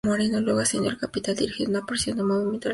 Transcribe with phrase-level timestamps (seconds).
[0.43, 2.69] Luego ascendido a capitán, dirigió la represión de un movimiento realista en Trujillo.